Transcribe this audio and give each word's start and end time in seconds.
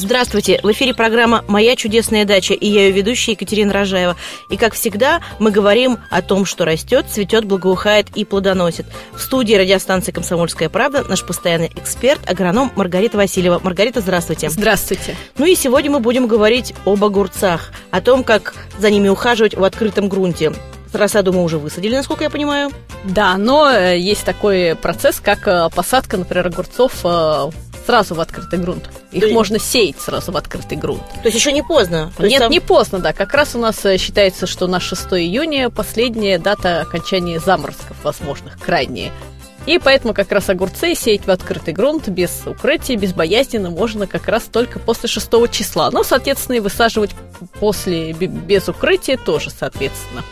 Здравствуйте! 0.00 0.60
В 0.62 0.70
эфире 0.70 0.94
программа 0.94 1.44
«Моя 1.48 1.74
чудесная 1.74 2.24
дача» 2.24 2.54
и 2.54 2.68
я 2.68 2.86
ее 2.86 2.92
ведущая 2.92 3.32
Екатерина 3.32 3.72
Рожаева. 3.72 4.14
И, 4.48 4.56
как 4.56 4.74
всегда, 4.74 5.20
мы 5.40 5.50
говорим 5.50 5.98
о 6.08 6.22
том, 6.22 6.44
что 6.44 6.64
растет, 6.64 7.06
цветет, 7.10 7.44
благоухает 7.44 8.06
и 8.14 8.24
плодоносит. 8.24 8.86
В 9.12 9.20
студии 9.20 9.54
радиостанции 9.56 10.12
«Комсомольская 10.12 10.68
правда» 10.68 11.04
наш 11.08 11.24
постоянный 11.24 11.72
эксперт, 11.74 12.20
агроном 12.30 12.70
Маргарита 12.76 13.16
Васильева. 13.16 13.58
Маргарита, 13.60 14.00
здравствуйте! 14.00 14.50
Здравствуйте! 14.50 15.16
Ну 15.36 15.46
и 15.46 15.56
сегодня 15.56 15.90
мы 15.90 15.98
будем 15.98 16.28
говорить 16.28 16.74
об 16.84 17.02
огурцах, 17.04 17.72
о 17.90 18.00
том, 18.00 18.22
как 18.22 18.54
за 18.78 18.90
ними 18.90 19.08
ухаживать 19.08 19.56
в 19.56 19.64
открытом 19.64 20.08
грунте. 20.08 20.52
Рассаду 20.92 21.32
мы 21.32 21.42
уже 21.42 21.58
высадили, 21.58 21.96
насколько 21.96 22.22
я 22.22 22.30
понимаю. 22.30 22.70
Да, 23.02 23.36
но 23.36 23.68
э, 23.68 23.98
есть 23.98 24.24
такой 24.24 24.76
процесс, 24.76 25.20
как 25.20 25.46
э, 25.48 25.68
посадка, 25.74 26.16
например, 26.16 26.46
огурцов 26.46 26.92
э, 27.04 27.50
сразу 27.88 28.14
в 28.14 28.20
открытый 28.20 28.58
грунт. 28.58 28.90
Их 29.12 29.22
Да. 29.22 29.28
можно 29.32 29.58
сеять 29.58 29.98
сразу 29.98 30.30
в 30.30 30.36
открытый 30.36 30.76
грунт. 30.76 31.02
То 31.22 31.28
есть 31.28 31.38
еще 31.38 31.52
не 31.52 31.62
поздно. 31.62 32.12
То 32.18 32.26
Нет, 32.28 32.40
там- 32.40 32.50
не 32.52 32.60
поздно, 32.60 32.98
да. 32.98 33.14
Как 33.14 33.32
раз 33.32 33.54
у 33.54 33.58
нас 33.58 33.82
э, 33.86 33.96
считается, 33.96 34.46
что 34.46 34.66
на 34.66 34.78
6 34.78 35.12
июня 35.24 35.70
последняя 35.70 36.38
дата 36.38 36.82
окончания 36.82 37.40
заморозков 37.40 37.96
возможных, 38.04 38.58
крайняя. 38.60 39.10
И 39.64 39.78
поэтому 39.78 40.12
как 40.12 40.30
раз 40.32 40.50
огурцы 40.50 40.94
сеять 40.94 41.26
в 41.26 41.30
открытый 41.30 41.72
грунт 41.72 42.08
без 42.08 42.42
укрытия, 42.44 42.98
безбоязненно 42.98 43.70
можно 43.70 44.06
как 44.06 44.28
раз 44.28 44.42
только 44.52 44.78
после 44.78 45.08
6 45.08 45.48
числа. 45.50 45.90
Но, 45.90 46.04
соответственно, 46.04 46.56
и 46.56 46.60
высаживать 46.60 47.12
после 47.58 48.12
бе- 48.12 48.26
без 48.26 48.68
укрытия 48.68 49.16
тоже, 49.16 49.48
соответственно. 49.48 50.22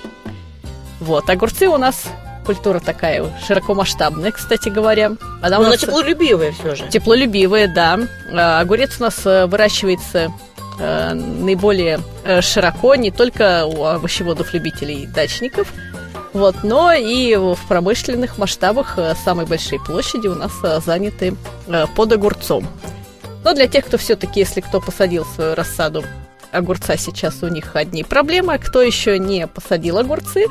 Вот, 1.00 1.30
огурцы 1.30 1.68
у 1.68 1.78
нас 1.78 2.04
культура 2.46 2.80
такая 2.80 3.26
широкомасштабная, 3.46 4.30
кстати 4.30 4.68
говоря. 4.68 5.12
Она 5.42 5.58
у 5.58 5.60
Но 5.62 5.66
она 5.66 5.70
нас- 5.70 5.80
теплолюбивая 5.80 6.52
все 6.52 6.74
же. 6.76 6.88
Теплолюбивые, 6.88 7.68
да. 7.68 7.98
А, 8.32 8.60
Огурец 8.60 8.96
у 8.98 9.02
нас 9.02 9.20
э, 9.26 9.46
выращивается 9.46 10.32
э, 10.78 11.12
наиболее 11.14 12.00
э, 12.24 12.40
широко 12.40 12.94
не 12.94 13.10
только 13.10 13.66
у 13.66 13.84
овощеводов-любителей 13.84 15.02
и 15.02 15.06
дачников, 15.06 15.72
вот, 16.32 16.56
но 16.62 16.92
и 16.92 17.34
в 17.36 17.58
промышленных 17.68 18.38
масштабах 18.38 18.98
самые 19.24 19.46
большие 19.46 19.80
площади 19.80 20.28
у 20.28 20.34
нас 20.34 20.52
заняты 20.84 21.34
под 21.96 22.12
огурцом. 22.12 22.66
Но 23.42 23.54
для 23.54 23.68
тех, 23.68 23.86
кто 23.86 23.96
все-таки, 23.96 24.40
если 24.40 24.60
кто 24.60 24.80
посадил 24.80 25.24
свою 25.24 25.54
рассаду 25.54 26.04
огурца, 26.52 26.96
сейчас 26.96 27.42
у 27.42 27.48
них 27.48 27.74
одни 27.74 28.02
проблемы, 28.04 28.54
а 28.54 28.58
кто 28.58 28.82
еще 28.82 29.18
не 29.18 29.46
посадил 29.46 29.98
огурцы, 29.98 30.46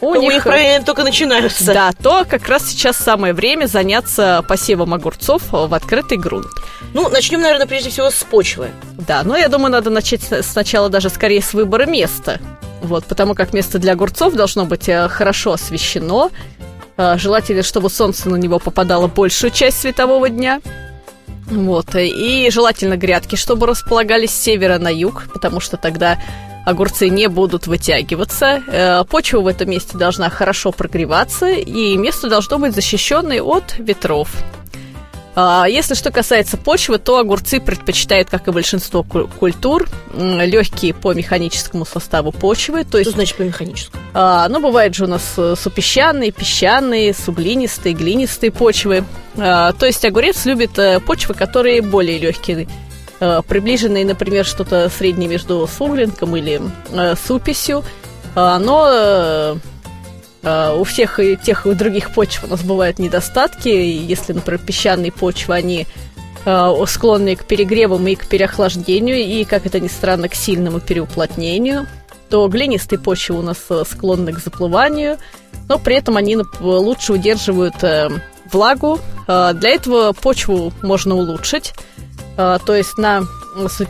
у, 0.00 0.10
У 0.10 0.30
них 0.30 0.42
правильно 0.44 0.84
только 0.84 1.04
начинаются. 1.04 1.72
да, 1.72 1.90
то 1.92 2.24
как 2.28 2.48
раз 2.48 2.68
сейчас 2.68 2.96
самое 2.96 3.34
время 3.34 3.66
заняться 3.66 4.44
посевом 4.48 4.94
огурцов 4.94 5.42
в 5.50 5.72
открытый 5.74 6.16
грунт. 6.18 6.46
Ну, 6.94 7.08
начнем, 7.08 7.40
наверное, 7.40 7.66
прежде 7.66 7.90
всего 7.90 8.10
с 8.10 8.24
почвы. 8.24 8.70
Да, 8.98 9.22
но 9.24 9.36
я 9.36 9.48
думаю, 9.48 9.70
надо 9.72 9.90
начать 9.90 10.22
сначала 10.42 10.88
даже 10.88 11.10
скорее 11.10 11.42
с 11.42 11.52
выбора 11.52 11.86
места. 11.86 12.40
Вот, 12.82 13.04
потому 13.04 13.34
как 13.34 13.52
место 13.52 13.78
для 13.78 13.92
огурцов 13.92 14.34
должно 14.34 14.64
быть 14.64 14.88
э, 14.88 15.06
хорошо 15.08 15.52
освещено. 15.52 16.30
Э, 16.96 17.16
Желательно, 17.18 17.62
чтобы 17.62 17.90
солнце 17.90 18.30
на 18.30 18.36
него 18.36 18.58
попадало 18.58 19.06
большую 19.06 19.50
часть 19.50 19.80
светового 19.80 20.30
дня. 20.30 20.60
Вот, 21.50 21.94
э, 21.94 22.06
и 22.06 22.50
желательно 22.50 22.96
грядки, 22.96 23.36
чтобы 23.36 23.66
располагались 23.66 24.30
с 24.30 24.40
севера 24.42 24.78
на 24.78 24.88
юг, 24.88 25.24
потому 25.32 25.60
что 25.60 25.76
тогда 25.76 26.18
огурцы 26.70 27.08
не 27.08 27.28
будут 27.28 27.66
вытягиваться. 27.66 28.62
Э, 28.66 29.04
Почва 29.04 29.40
в 29.40 29.46
этом 29.46 29.70
месте 29.70 29.98
должна 29.98 30.30
хорошо 30.30 30.72
прогреваться, 30.72 31.48
и 31.50 31.96
место 31.96 32.28
должно 32.28 32.58
быть 32.58 32.74
защищенное 32.74 33.42
от 33.42 33.74
ветров. 33.78 34.30
А, 35.36 35.66
Если 35.68 35.94
что 35.94 36.10
касается 36.10 36.56
почвы, 36.56 36.98
то 36.98 37.18
огурцы 37.18 37.60
предпочитают, 37.60 38.28
как 38.28 38.48
и 38.48 38.50
большинство 38.50 39.04
ку- 39.04 39.28
культур, 39.38 39.88
легкие 40.16 40.92
по 40.92 41.12
механическому 41.14 41.86
составу 41.86 42.32
почвы. 42.32 42.82
То 42.82 42.88
Что 42.88 42.98
есть, 42.98 43.12
значит 43.12 43.36
по 43.36 43.42
механическому? 43.42 44.02
а, 44.12 44.48
ну, 44.48 44.60
бывает 44.60 44.94
же 44.94 45.04
у 45.04 45.06
нас 45.06 45.22
э, 45.36 45.54
супесчаные, 45.56 46.32
песчаные, 46.32 47.14
суглинистые, 47.14 47.94
глинистые 47.94 48.50
почвы. 48.50 49.04
А, 49.38 49.72
То 49.72 49.86
есть 49.86 50.04
огурец 50.04 50.44
любит 50.46 50.76
э, 50.80 50.98
почвы, 50.98 51.34
которые 51.34 51.80
более 51.80 52.18
легкие, 52.18 52.66
э, 53.20 53.42
приближенные, 53.46 54.04
например, 54.04 54.44
что-то 54.44 54.88
среднее 54.88 55.28
между 55.28 55.66
суглинком 55.66 56.36
или 56.36 56.60
э, 56.92 57.14
суписью. 57.16 57.84
А, 58.34 58.58
Но 58.58 58.88
э, 58.90 59.56
а, 60.42 60.74
у 60.74 60.84
всех 60.84 61.20
и 61.20 61.36
тех 61.36 61.66
и 61.66 61.74
других 61.74 62.14
почв 62.14 62.44
у 62.44 62.46
нас 62.46 62.62
бывают 62.62 62.98
недостатки. 62.98 63.68
Если, 63.68 64.32
например, 64.32 64.60
песчаные 64.60 65.12
почвы, 65.12 65.54
они 65.54 65.86
а, 66.44 66.74
склонны 66.86 67.36
к 67.36 67.44
перегревам 67.44 68.06
и 68.08 68.14
к 68.14 68.26
переохлаждению, 68.26 69.16
и, 69.16 69.44
как 69.44 69.66
это 69.66 69.80
ни 69.80 69.88
странно, 69.88 70.28
к 70.28 70.34
сильному 70.34 70.80
переуплотнению, 70.80 71.86
то 72.30 72.46
глинистые 72.48 72.98
почвы 72.98 73.38
у 73.38 73.42
нас 73.42 73.58
э, 73.68 73.82
склонны 73.90 74.32
к 74.32 74.38
заплыванию, 74.38 75.18
но 75.68 75.78
при 75.78 75.96
этом 75.96 76.16
они 76.16 76.38
лучше 76.60 77.14
удерживают 77.14 77.82
э, 77.82 78.08
влагу. 78.50 79.00
А, 79.26 79.52
Для 79.52 79.70
этого 79.70 80.12
почву 80.12 80.72
можно 80.82 81.16
улучшить, 81.16 81.74
А, 81.74 81.99
то 82.36 82.74
есть 82.74 82.96
на 82.98 83.24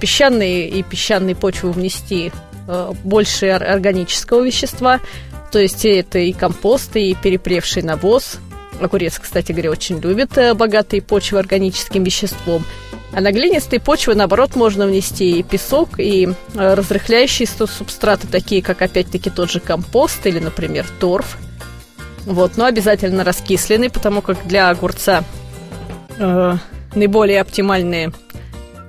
песчаные 0.01 0.69
и 0.69 0.83
песчаные 0.83 1.35
почвы 1.37 1.73
внести 1.73 2.33
э, 2.67 2.93
больше 3.05 3.47
ор- 3.47 3.65
органического 3.65 4.43
вещества, 4.43 5.01
то 5.53 5.59
есть 5.59 5.85
это 5.85 6.19
и 6.19 6.33
компост, 6.33 6.97
и 6.97 7.15
перепревший 7.15 7.83
навоз. 7.83 8.39
Огурец, 8.81 9.19
кстати 9.19 9.53
говоря, 9.53 9.71
очень 9.71 10.01
любит 10.01 10.39
э, 10.39 10.55
богатые 10.55 11.03
почвы 11.03 11.39
органическим 11.39 12.03
веществом. 12.05 12.65
А 13.13 13.21
на 13.21 13.33
глинистые 13.33 13.81
почвы, 13.81 14.15
наоборот, 14.15 14.55
можно 14.55 14.87
внести 14.87 15.41
и 15.41 15.43
песок, 15.43 15.99
и 15.99 16.29
э, 16.55 16.75
разрыхляющие 16.75 17.47
су- 17.47 17.67
субстраты, 17.67 18.29
такие 18.29 18.63
как, 18.63 18.83
опять-таки, 18.83 19.31
тот 19.31 19.51
же 19.51 19.61
компост 19.61 20.25
или, 20.27 20.39
например, 20.39 20.87
торф. 21.01 21.37
Вот, 22.25 22.57
но 22.57 22.67
обязательно 22.67 23.25
раскисленный, 23.25 23.91
потому 23.91 24.23
как 24.23 24.47
для 24.47 24.71
огурца 24.71 25.25
э, 26.19 26.57
наиболее 26.95 27.41
оптимальные 27.41 28.13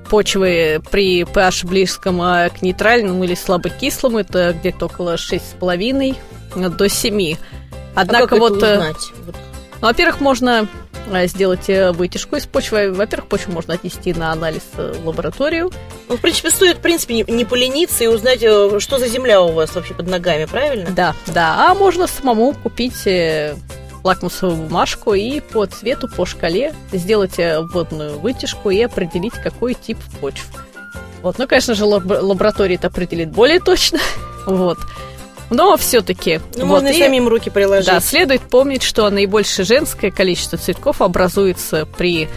почвы 0.09 0.81
при 0.91 1.21
pH 1.21 1.65
близком 1.65 2.21
э, 2.21 2.49
к 2.49 2.61
нейтральному 2.61 3.23
или 3.23 3.35
слабокислому, 3.35 4.19
это 4.19 4.53
где-то 4.59 4.87
около 4.87 5.15
6,5 5.15 6.69
до 6.69 6.89
7. 6.89 7.35
А 7.95 8.01
Однако 8.01 8.27
как 8.27 8.39
вот... 8.39 8.57
это 8.57 8.65
э, 8.65 8.77
узнать? 8.77 9.11
Ну, 9.81 9.87
во-первых, 9.87 10.21
можно 10.21 10.67
э, 11.11 11.27
сделать 11.27 11.69
э, 11.69 11.91
вытяжку 11.91 12.35
из 12.35 12.45
почвы. 12.45 12.91
Во-первых, 12.91 13.27
почву 13.29 13.51
можно 13.51 13.73
отнести 13.73 14.13
на 14.13 14.31
анализ 14.31 14.63
э, 14.77 14.93
в 15.01 15.07
лабораторию. 15.07 15.71
Ну, 16.07 16.17
в 16.17 16.21
принципе, 16.21 16.51
стоит, 16.51 16.77
в 16.77 16.81
принципе, 16.81 17.15
не, 17.15 17.23
не 17.23 17.45
полениться 17.45 18.03
и 18.03 18.07
узнать, 18.07 18.39
что 18.39 18.99
за 18.99 19.07
земля 19.07 19.41
у 19.41 19.51
вас 19.51 19.73
вообще 19.73 19.93
под 19.93 20.07
ногами, 20.07 20.45
правильно? 20.45 20.89
Да, 20.91 21.15
да. 21.27 21.69
А 21.69 21.73
можно 21.73 22.05
самому 22.07 22.53
купить 22.53 23.07
лакмусовую 24.03 24.57
бумажку 24.67 25.13
и 25.13 25.39
по 25.39 25.65
цвету, 25.65 26.07
по 26.07 26.25
шкале 26.25 26.73
сделать 26.91 27.37
э, 27.39 27.61
водную 27.61 28.19
вытяжку 28.19 28.69
и 28.69 28.81
определить, 28.81 29.33
какой 29.33 29.73
тип 29.73 29.97
почв. 30.19 30.45
Вот. 31.21 31.37
Ну, 31.37 31.47
конечно 31.47 31.75
же, 31.75 31.85
лаб- 31.85 32.21
лаборатория 32.21 32.75
это 32.75 32.87
определит 32.87 33.29
более 33.31 33.59
точно. 33.59 33.99
Вот. 34.47 34.79
Но 35.51 35.77
все-таки. 35.77 36.39
Ну, 36.55 36.65
можно 36.65 36.87
и 36.87 36.97
самим 36.99 37.27
руки 37.27 37.49
приложить. 37.51 37.85
Да, 37.85 37.99
следует 37.99 38.41
помнить, 38.41 38.81
что 38.81 39.07
наибольшее 39.09 39.65
женское 39.65 40.09
количество 40.09 40.57
цветков 40.57 40.99
образуется 41.01 41.85
при 41.85 42.27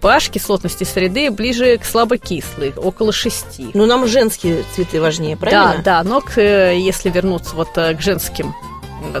pH 0.00 0.30
кислотности 0.30 0.84
среды 0.84 1.30
ближе 1.30 1.76
к 1.76 1.84
слабокислой, 1.84 2.72
около 2.74 3.12
6. 3.12 3.74
Ну, 3.74 3.84
нам 3.84 4.06
женские 4.06 4.64
цветы 4.74 5.00
важнее, 5.00 5.36
Да, 5.36 5.40
правильно? 5.40 5.82
да, 5.84 6.02
но 6.04 6.20
к, 6.22 6.38
э, 6.38 6.78
если 6.78 7.10
вернуться 7.10 7.54
вот 7.54 7.68
э, 7.76 7.94
к 7.94 8.00
женским 8.00 8.54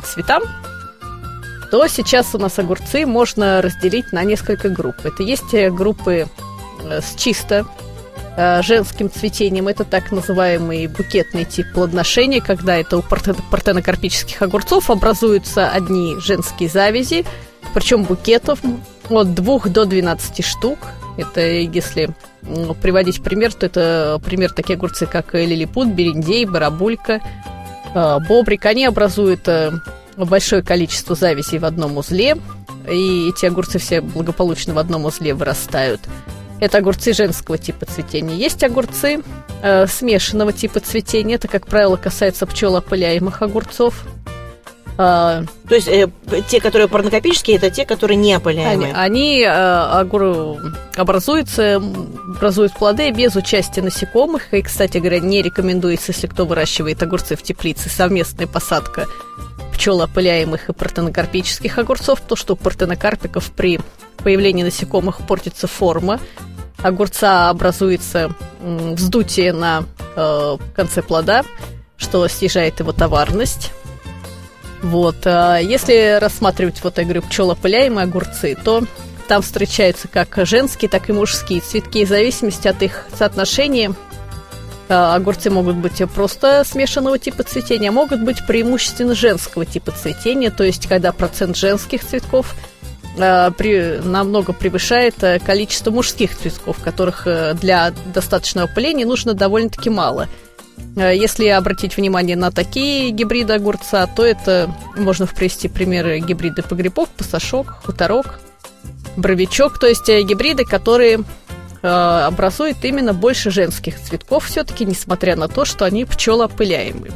цветам, 0.04 0.42
то 1.72 1.86
сейчас 1.86 2.34
у 2.34 2.38
нас 2.38 2.58
огурцы 2.58 3.06
можно 3.06 3.62
разделить 3.62 4.12
на 4.12 4.22
несколько 4.24 4.68
групп. 4.68 4.96
Это 5.04 5.22
есть 5.22 5.54
э, 5.54 5.70
группы 5.70 6.26
э, 6.84 7.00
с 7.00 7.14
чисто 7.18 7.64
э, 8.36 8.60
женским 8.60 9.10
цветением. 9.10 9.68
Это 9.68 9.84
так 9.84 10.12
называемый 10.12 10.86
букетный 10.86 11.46
тип 11.46 11.72
плодоношения, 11.72 12.42
когда 12.42 12.76
это 12.76 12.98
у 12.98 13.02
партенокарпических 13.02 14.42
огурцов 14.42 14.90
образуются 14.90 15.70
одни 15.70 16.16
женские 16.18 16.68
завязи, 16.68 17.24
причем 17.72 18.02
букетов 18.02 18.60
от 19.08 19.32
2 19.32 19.58
до 19.70 19.86
12 19.86 20.44
штук. 20.44 20.78
Это 21.16 21.40
если 21.40 22.10
ну, 22.42 22.74
приводить 22.74 23.22
пример, 23.22 23.54
то 23.54 23.64
это 23.64 24.20
пример 24.22 24.52
такие 24.52 24.76
огурцы, 24.76 25.06
как 25.06 25.32
лилипут, 25.32 25.88
бериндей, 25.88 26.44
барабулька, 26.44 27.22
бобрик. 27.94 28.66
Они 28.66 28.84
образуют 28.84 29.48
большое 30.16 30.62
количество 30.62 31.14
завязей 31.14 31.58
в 31.58 31.64
одном 31.64 31.96
узле, 31.96 32.36
и 32.90 33.28
эти 33.28 33.46
огурцы 33.46 33.78
все 33.78 34.00
благополучно 34.00 34.74
в 34.74 34.78
одном 34.78 35.04
узле 35.04 35.34
вырастают. 35.34 36.00
Это 36.60 36.78
огурцы 36.78 37.12
женского 37.12 37.58
типа 37.58 37.86
цветения. 37.86 38.36
Есть 38.36 38.62
огурцы 38.62 39.20
э, 39.62 39.86
смешанного 39.88 40.52
типа 40.52 40.78
цветения. 40.78 41.34
Это, 41.34 41.48
как 41.48 41.66
правило, 41.66 41.96
касается 41.96 42.46
пчелоопыляемых 42.46 43.42
огурцов. 43.42 44.04
А, 44.96 45.42
То 45.68 45.74
есть 45.74 45.88
э, 45.88 46.08
те, 46.48 46.60
которые 46.60 46.86
парнокопические, 46.86 47.56
это 47.56 47.68
те, 47.68 47.84
которые 47.84 48.16
не 48.16 48.36
опыляемые? 48.36 48.92
Они, 48.92 49.40
они 49.40 49.40
э, 49.40 49.48
огур... 49.48 50.58
образуются, 50.96 51.76
образуют 51.76 52.74
плоды 52.74 53.10
без 53.10 53.34
участия 53.34 53.82
насекомых. 53.82 54.54
И, 54.54 54.62
кстати 54.62 54.98
говоря, 54.98 55.18
не 55.18 55.42
рекомендуется, 55.42 56.12
если 56.12 56.28
кто 56.28 56.46
выращивает 56.46 57.02
огурцы 57.02 57.34
в 57.34 57.42
теплице, 57.42 57.88
совместная 57.88 58.46
посадка 58.46 59.08
пчелоопыляемых 59.82 60.68
и 60.68 60.72
партенокарпических 60.72 61.76
огурцов, 61.76 62.20
то 62.20 62.36
что 62.36 62.52
у 62.52 62.56
партенокарпиков 62.56 63.50
при 63.50 63.80
появлении 64.18 64.62
насекомых 64.62 65.26
портится 65.26 65.66
форма, 65.66 66.20
огурца 66.78 67.50
образуется 67.50 68.32
вздутие 68.60 69.52
на 69.52 69.82
э, 70.14 70.56
конце 70.76 71.02
плода, 71.02 71.42
что 71.96 72.28
снижает 72.28 72.78
его 72.78 72.92
товарность. 72.92 73.72
Вот. 74.82 75.16
А 75.24 75.58
если 75.58 76.16
рассматривать, 76.20 76.80
вот 76.84 76.98
я 76.98 77.02
говорю, 77.02 77.22
пчелопыляемые 77.22 78.04
огурцы, 78.04 78.56
то 78.62 78.84
там 79.26 79.42
встречаются 79.42 80.06
как 80.06 80.38
женские, 80.46 80.90
так 80.90 81.10
и 81.10 81.12
мужские 81.12 81.60
цветки. 81.60 82.04
В 82.04 82.08
зависимости 82.08 82.68
от 82.68 82.80
их 82.82 83.06
соотношения 83.18 83.92
огурцы 84.92 85.50
могут 85.50 85.76
быть 85.76 86.02
просто 86.14 86.64
смешанного 86.64 87.18
типа 87.18 87.42
цветения, 87.42 87.90
а 87.90 87.92
могут 87.92 88.22
быть 88.22 88.46
преимущественно 88.46 89.14
женского 89.14 89.64
типа 89.66 89.92
цветения, 89.92 90.50
то 90.50 90.64
есть 90.64 90.86
когда 90.86 91.12
процент 91.12 91.56
женских 91.56 92.04
цветков 92.04 92.54
а, 93.18 93.50
при, 93.50 94.00
намного 94.02 94.52
превышает 94.52 95.22
э, 95.22 95.38
количество 95.38 95.90
мужских 95.90 96.36
цветков, 96.36 96.78
которых 96.82 97.26
э, 97.26 97.54
для 97.54 97.92
достаточного 98.14 98.68
опыления 98.68 99.04
нужно 99.04 99.34
довольно-таки 99.34 99.90
мало. 99.90 100.28
Э, 100.96 101.14
если 101.14 101.46
обратить 101.48 101.96
внимание 101.96 102.36
на 102.36 102.50
такие 102.50 103.10
гибриды 103.10 103.52
огурца, 103.52 104.06
то 104.06 104.24
это 104.24 104.74
можно 104.96 105.26
привести 105.26 105.68
примеры 105.68 106.20
гибриды 106.20 106.62
погребок, 106.62 107.10
пасашок, 107.10 107.82
хуторок, 107.84 108.40
бровичок, 109.16 109.78
то 109.78 109.86
есть 109.86 110.08
гибриды, 110.08 110.64
которые 110.64 111.18
Э, 111.18 111.22
образует 111.82 112.84
именно 112.84 113.12
больше 113.12 113.50
женских 113.50 114.00
цветков 114.00 114.46
все-таки, 114.46 114.84
несмотря 114.84 115.36
на 115.36 115.48
то, 115.48 115.64
что 115.64 115.84
они 115.84 116.04
пчелоопыляемые. 116.04 117.12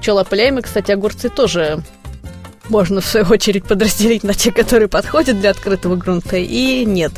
Пчелоопыляемые, 0.00 0.62
кстати, 0.62 0.90
огурцы 0.90 1.28
тоже 1.28 1.82
можно 2.68 3.00
в 3.00 3.06
свою 3.06 3.26
очередь 3.26 3.64
подразделить 3.64 4.24
на 4.24 4.34
те, 4.34 4.52
которые 4.52 4.88
подходят 4.88 5.40
для 5.40 5.50
открытого 5.50 5.96
грунта, 5.96 6.36
и 6.36 6.84
нет. 6.84 7.12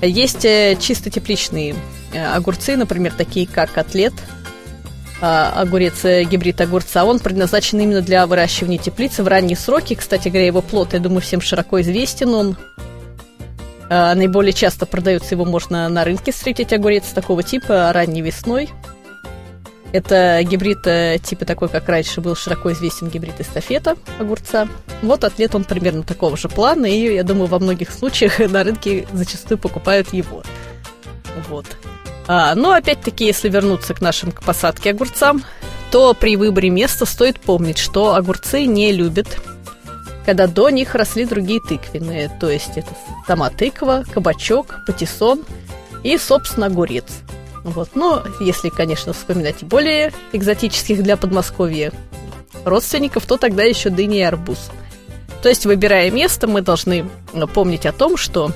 Есть 0.00 0.44
э, 0.44 0.76
чисто 0.80 1.10
тепличные 1.10 1.74
э, 2.12 2.24
огурцы, 2.24 2.76
например, 2.76 3.12
такие 3.16 3.46
как 3.46 3.72
котлет, 3.72 4.14
огурец, 5.20 6.04
гибрид 6.04 6.60
огурца, 6.60 7.04
он 7.04 7.18
предназначен 7.18 7.80
именно 7.80 8.02
для 8.02 8.24
выращивания 8.26 8.78
теплицы 8.78 9.24
в 9.24 9.28
ранние 9.28 9.56
сроки. 9.56 9.94
Кстати 9.94 10.28
говоря, 10.28 10.46
его 10.46 10.62
плод, 10.62 10.92
я 10.92 11.00
думаю, 11.00 11.20
всем 11.20 11.40
широко 11.40 11.80
известен. 11.80 12.34
Он 12.34 12.56
Э, 12.76 12.97
наиболее 13.88 14.52
часто 14.52 14.86
продается 14.86 15.34
его 15.34 15.44
можно 15.44 15.88
на 15.88 16.04
рынке 16.04 16.32
встретить 16.32 16.72
огурец 16.72 17.06
такого 17.06 17.42
типа 17.42 17.92
ранней 17.92 18.22
весной. 18.22 18.70
Это 19.92 20.40
гибрид 20.42 20.86
э, 20.86 21.18
типа 21.22 21.46
такой, 21.46 21.70
как 21.70 21.88
раньше 21.88 22.20
был 22.20 22.36
широко 22.36 22.72
известен 22.72 23.08
гибрид 23.08 23.40
эстафета 23.40 23.96
огурца. 24.18 24.68
Вот 25.02 25.24
атлет 25.24 25.54
он 25.54 25.64
примерно 25.64 26.02
такого 26.02 26.36
же 26.36 26.48
плана, 26.48 26.84
и 26.84 27.14
я 27.14 27.22
думаю, 27.22 27.46
во 27.46 27.58
многих 27.58 27.90
случаях 27.90 28.38
на 28.50 28.64
рынке 28.64 29.06
зачастую 29.12 29.56
покупают 29.56 30.12
его. 30.12 30.42
Вот. 31.48 31.64
А, 32.26 32.54
но 32.54 32.72
опять-таки, 32.72 33.24
если 33.24 33.48
вернуться 33.48 33.94
к 33.94 34.02
нашим 34.02 34.32
к 34.32 34.42
посадке 34.42 34.90
огурцам, 34.90 35.42
то 35.90 36.12
при 36.12 36.36
выборе 36.36 36.68
места 36.68 37.06
стоит 37.06 37.40
помнить, 37.40 37.78
что 37.78 38.14
огурцы 38.14 38.66
не 38.66 38.92
любят 38.92 39.40
когда 40.28 40.46
до 40.46 40.68
них 40.68 40.94
росли 40.94 41.24
другие 41.24 41.58
тыквенные, 41.58 42.30
то 42.38 42.50
есть 42.50 42.72
это 42.76 42.90
сама 43.26 43.48
тыква, 43.48 44.04
кабачок, 44.12 44.80
патиссон 44.86 45.42
и, 46.02 46.18
собственно, 46.18 46.66
огурец. 46.66 47.06
Вот. 47.64 47.92
Но 47.94 48.22
если, 48.38 48.68
конечно, 48.68 49.14
вспоминать 49.14 49.64
более 49.64 50.12
экзотических 50.34 51.02
для 51.02 51.16
Подмосковья 51.16 51.92
родственников, 52.66 53.24
то 53.24 53.38
тогда 53.38 53.62
еще 53.62 53.88
дыня 53.88 54.18
и 54.18 54.20
арбуз. 54.20 54.68
То 55.42 55.48
есть, 55.48 55.64
выбирая 55.64 56.10
место, 56.10 56.46
мы 56.46 56.60
должны 56.60 57.08
помнить 57.54 57.86
о 57.86 57.92
том, 57.92 58.18
что 58.18 58.52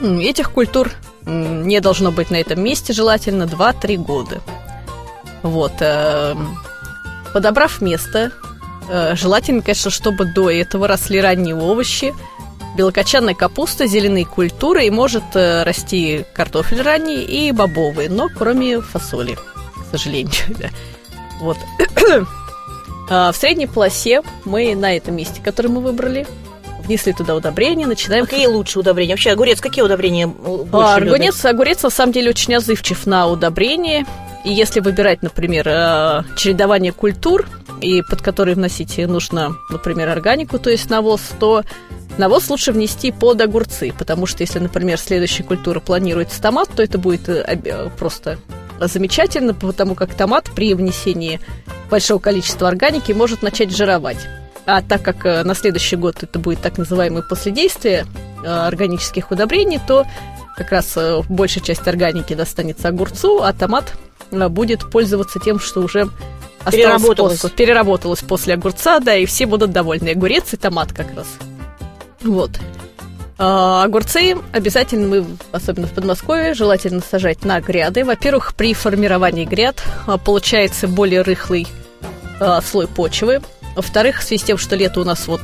этих 0.00 0.52
культур 0.52 0.92
не 1.24 1.80
должно 1.80 2.12
быть 2.12 2.30
на 2.30 2.36
этом 2.36 2.62
месте 2.62 2.92
желательно 2.92 3.42
2-3 3.42 3.96
года. 3.96 4.40
Вот. 5.42 5.72
Эм, 5.80 6.56
подобрав 7.32 7.80
место, 7.80 8.30
желательно, 9.14 9.62
конечно, 9.62 9.90
чтобы 9.90 10.24
до 10.24 10.50
этого 10.50 10.86
росли 10.86 11.20
ранние 11.20 11.54
овощи, 11.54 12.14
белокочанная 12.76 13.34
капуста, 13.34 13.86
зеленые 13.86 14.26
культуры, 14.26 14.86
и 14.86 14.90
может 14.90 15.24
э, 15.34 15.62
расти 15.64 16.24
картофель 16.34 16.82
ранний 16.82 17.22
и 17.22 17.50
бобовые, 17.50 18.08
но 18.08 18.28
кроме 18.28 18.80
фасоли, 18.80 19.34
к 19.34 19.90
сожалению. 19.90 20.32
Вот. 21.40 21.58
А, 23.08 23.30
в 23.30 23.36
средней 23.36 23.68
полосе 23.68 24.22
мы 24.44 24.74
на 24.74 24.96
этом 24.96 25.14
месте, 25.14 25.40
который 25.40 25.68
мы 25.68 25.80
выбрали, 25.80 26.26
внесли 26.80 27.12
туда 27.12 27.36
удобрения, 27.36 27.86
начинаем... 27.86 28.24
А 28.24 28.26
какие 28.26 28.46
лучше 28.46 28.80
удобрения? 28.80 29.12
Вообще, 29.12 29.30
огурец, 29.30 29.60
какие 29.60 29.84
удобрения 29.84 30.26
больше 30.26 30.68
а, 30.72 30.96
огурец, 30.96 31.44
огурец, 31.44 31.84
на 31.84 31.90
самом 31.90 32.12
деле, 32.12 32.30
очень 32.30 32.56
отзывчив 32.56 33.06
на 33.06 33.28
удобрения. 33.28 34.04
И 34.44 34.52
если 34.52 34.80
выбирать, 34.80 35.22
например, 35.22 35.68
э, 35.68 36.22
чередование 36.36 36.90
культур, 36.90 37.46
и 37.80 38.02
под 38.02 38.22
которые 38.22 38.54
вносить 38.54 38.98
нужно, 38.98 39.56
например, 39.70 40.08
органику, 40.08 40.58
то 40.58 40.70
есть 40.70 40.90
навоз, 40.90 41.20
то 41.38 41.62
навоз 42.18 42.48
лучше 42.48 42.72
внести 42.72 43.12
под 43.12 43.40
огурцы, 43.40 43.92
потому 43.96 44.26
что 44.26 44.42
если, 44.42 44.58
например, 44.58 44.98
следующая 44.98 45.42
культура 45.42 45.80
планируется 45.80 46.40
томат, 46.40 46.68
то 46.74 46.82
это 46.82 46.98
будет 46.98 47.28
э, 47.28 47.90
просто 47.98 48.38
замечательно, 48.80 49.54
потому 49.54 49.94
как 49.94 50.14
томат 50.14 50.50
при 50.54 50.74
внесении 50.74 51.40
большого 51.90 52.18
количества 52.18 52.68
органики 52.68 53.12
может 53.12 53.42
начать 53.42 53.74
жировать. 53.74 54.18
А 54.66 54.82
так 54.82 55.02
как 55.02 55.24
э, 55.26 55.42
на 55.44 55.54
следующий 55.54 55.96
год 55.96 56.22
это 56.22 56.38
будет 56.38 56.60
так 56.60 56.78
называемое 56.78 57.22
последействие 57.22 58.06
э, 58.42 58.46
органических 58.48 59.30
удобрений, 59.30 59.80
то 59.86 60.04
как 60.56 60.72
раз 60.72 60.96
большая 61.28 61.62
часть 61.62 61.86
органики 61.86 62.32
достанется 62.32 62.88
огурцу, 62.88 63.42
а 63.42 63.52
томат 63.52 63.92
будет 64.30 64.90
пользоваться 64.90 65.38
тем, 65.38 65.60
что 65.60 65.82
уже 65.82 66.08
переработалось. 66.72 67.38
Способ, 67.38 67.56
переработалось 67.56 68.20
после 68.20 68.54
огурца, 68.54 69.00
да, 69.00 69.14
и 69.14 69.26
все 69.26 69.46
будут 69.46 69.72
довольны. 69.72 70.10
Огурец 70.10 70.52
и 70.52 70.56
томат 70.56 70.92
как 70.92 71.14
раз. 71.14 71.26
Вот. 72.22 72.50
А, 73.38 73.84
огурцы 73.84 74.36
обязательно 74.52 75.08
мы, 75.08 75.26
особенно 75.52 75.86
в 75.86 75.92
Подмосковье, 75.92 76.54
желательно 76.54 77.02
сажать 77.02 77.44
на 77.44 77.60
гряды. 77.60 78.04
Во-первых, 78.04 78.54
при 78.54 78.72
формировании 78.72 79.44
гряд 79.44 79.82
а, 80.06 80.16
получается 80.16 80.88
более 80.88 81.22
рыхлый 81.22 81.66
а, 82.40 82.60
слой 82.62 82.88
почвы. 82.88 83.42
Во-вторых, 83.74 84.20
в 84.20 84.24
связи 84.24 84.42
с 84.42 84.46
тем, 84.46 84.56
что 84.56 84.74
лето 84.76 85.00
у 85.00 85.04
нас 85.04 85.26
вот 85.26 85.42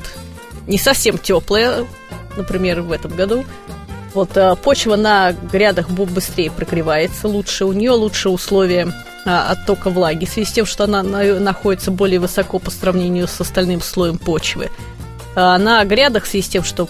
не 0.66 0.78
совсем 0.78 1.18
теплое, 1.18 1.86
например, 2.36 2.80
в 2.80 2.92
этом 2.92 3.14
году, 3.14 3.44
вот 4.14 4.36
а, 4.36 4.54
почва 4.54 4.96
на 4.96 5.32
грядах 5.32 5.90
быстрее 5.90 6.50
прогревается, 6.50 7.28
лучше 7.28 7.66
у 7.66 7.72
нее 7.72 7.92
лучше 7.92 8.30
условия 8.30 8.92
оттока 9.24 9.90
влаги, 9.90 10.24
в 10.24 10.28
связи 10.30 10.48
с 10.48 10.52
тем, 10.52 10.66
что 10.66 10.84
она 10.84 11.02
находится 11.02 11.90
более 11.90 12.18
высоко 12.18 12.58
по 12.58 12.70
сравнению 12.70 13.28
с 13.28 13.40
остальным 13.40 13.80
слоем 13.80 14.18
почвы. 14.18 14.70
А 15.34 15.56
на 15.58 15.84
грядах, 15.84 16.24
в 16.24 16.28
связи 16.28 16.44
с 16.44 16.48
тем, 16.48 16.64
что 16.64 16.88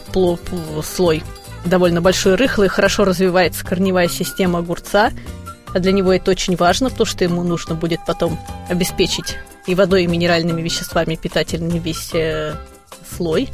слой 0.83 1.23
довольно 1.65 2.01
большой, 2.01 2.35
рыхлый, 2.35 2.69
хорошо 2.69 3.05
развивается 3.05 3.65
корневая 3.65 4.09
система 4.09 4.61
огурца. 4.61 5.13
А 5.75 5.79
для 5.79 5.93
него 5.93 6.13
это 6.13 6.31
очень 6.31 6.57
важно, 6.57 6.91
потому 6.91 7.07
что 7.07 7.25
ему 7.25 7.43
нужно 7.43 7.75
будет 7.75 8.01
потом 8.07 8.39
обеспечить 8.69 9.37
и 9.67 9.75
водой, 9.75 10.05
и 10.05 10.07
минеральными 10.07 10.61
веществами 10.61 11.15
питательный 11.15 11.79
весь 11.79 12.11
э, 12.13 12.55
слой. 13.17 13.49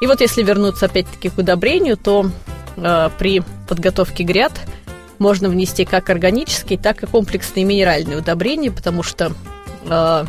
И 0.00 0.06
вот 0.06 0.20
если 0.20 0.42
вернуться 0.42 0.86
опять-таки 0.86 1.28
к 1.28 1.38
удобрению, 1.38 1.96
то 1.96 2.30
э, 2.76 3.10
при 3.18 3.42
подготовке 3.68 4.24
гряд– 4.24 4.52
можно 5.22 5.48
внести 5.48 5.84
как 5.84 6.10
органические, 6.10 6.78
так 6.78 7.02
и 7.02 7.06
комплексные 7.06 7.64
минеральные 7.64 8.18
удобрения, 8.18 8.70
потому 8.70 9.02
что 9.02 9.32
э, 9.86 10.24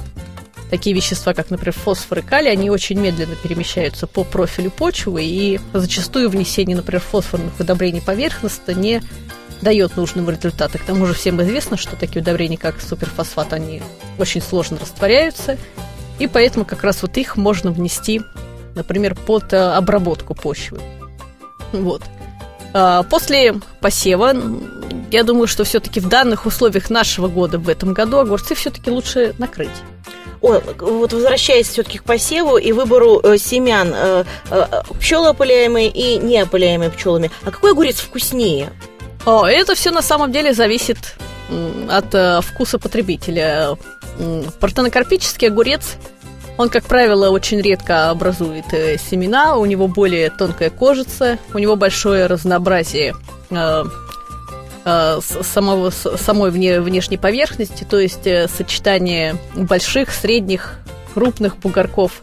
такие 0.69 0.95
вещества, 0.95 1.33
как, 1.33 1.50
например, 1.50 1.73
фосфор 1.73 2.19
и 2.19 2.21
калий, 2.21 2.51
они 2.51 2.69
очень 2.69 3.00
медленно 3.00 3.35
перемещаются 3.35 4.07
по 4.07 4.23
профилю 4.23 4.71
почвы, 4.71 5.23
и 5.25 5.59
зачастую 5.73 6.29
внесение, 6.29 6.77
например, 6.77 7.01
фосфорных 7.01 7.59
удобрений 7.59 8.01
поверхностно 8.01 8.71
не 8.71 9.01
дает 9.62 9.97
нужного 9.97 10.31
результата. 10.31 10.77
К 10.77 10.83
тому 10.83 11.05
же 11.07 11.13
всем 11.13 11.41
известно, 11.41 11.75
что 11.75 11.95
такие 11.95 12.21
удобрения, 12.21 12.57
как 12.57 12.79
суперфосфат, 12.79 13.53
они 13.53 13.81
очень 14.19 14.41
сложно 14.41 14.77
растворяются, 14.79 15.57
и 16.19 16.27
поэтому 16.27 16.65
как 16.65 16.83
раз 16.83 17.01
вот 17.01 17.17
их 17.17 17.35
можно 17.35 17.71
внести, 17.71 18.21
например, 18.75 19.15
под 19.15 19.53
э, 19.53 19.57
обработку 19.57 20.35
почвы. 20.35 20.79
Вот. 21.71 22.03
А, 22.74 23.03
после 23.03 23.56
посева, 23.80 24.34
я 25.12 25.24
думаю, 25.24 25.48
что 25.48 25.63
все-таки 25.63 26.00
в 26.00 26.10
данных 26.10 26.46
условиях 26.46 26.89
нашего 26.89 27.27
года 27.27 27.60
в 27.60 27.70
этом 27.70 27.94
году 27.94 28.18
огурцы 28.18 28.56
все-таки 28.56 28.89
лучше 28.89 29.36
накрыть. 29.38 29.70
Ой, 30.42 30.62
вот 30.80 31.13
возвращаясь 31.13 31.70
все-таки 31.70 32.00
к 32.00 32.03
посеву 32.03 32.58
и 32.58 32.74
выбору 32.74 33.22
э, 33.24 33.38
семян, 33.38 33.94
э, 33.96 34.25
э, 34.50 34.65
пчелоопыляемые 35.00 35.88
и 35.88 36.18
неопыляемые 36.18 36.89
пчелами, 36.89 37.32
а 37.46 37.51
какой 37.51 37.72
огурец 37.72 38.00
вкуснее? 38.00 38.74
О, 39.25 39.46
это 39.46 39.74
все 39.74 39.92
на 39.92 40.01
самом 40.01 40.34
деле 40.34 40.53
зависит 40.53 41.15
от 41.89 42.13
э, 42.13 42.42
вкуса 42.42 42.77
потребителя. 42.77 43.77
Партенокарпический 44.60 45.48
огурец, 45.48 45.96
он, 46.57 46.69
как 46.69 46.83
правило, 46.83 47.29
очень 47.29 47.62
редко 47.62 48.10
образует 48.10 48.74
э, 48.74 48.98
семена, 48.98 49.57
у 49.57 49.65
него 49.65 49.88
более 49.88 50.29
тонкая 50.29 50.69
кожица, 50.69 51.39
у 51.53 51.57
него 51.57 51.75
большое 51.75 52.27
разнообразие 52.27 53.15
э, 53.50 53.83
э, 54.86 55.19
самого, 55.22 55.89
самой 55.89 56.51
вне, 56.51 56.79
внешней 56.79 57.17
поверхности, 57.17 57.86
то 57.89 58.00
есть 58.00 58.27
э, 58.27 58.48
сочетание 58.48 59.36
больших, 59.55 60.12
средних, 60.12 60.79
крупных 61.15 61.57
бугорков 61.57 62.22